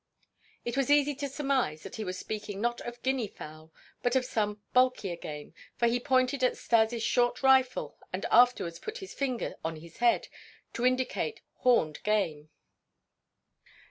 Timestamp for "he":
1.97-2.03, 5.87-5.99